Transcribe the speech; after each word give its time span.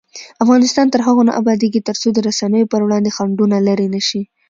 افغانستان 0.43 0.85
تر 0.93 1.01
هغو 1.07 1.21
نه 1.27 1.33
ابادیږي، 1.41 1.81
ترڅو 1.87 2.07
د 2.13 2.17
رسنیو 2.27 2.69
پر 2.71 2.79
وړاندې 2.83 3.13
خنډونه 3.15 3.55
لیرې 3.67 3.87
نشي. 3.95 4.21